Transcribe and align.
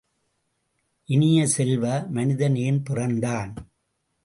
இனிய 1.09 1.47
செல்வ, 1.47 2.03
மனிதன் 2.09 2.55
ஏன் 2.55 2.83
பிறந்தான்? 2.83 3.53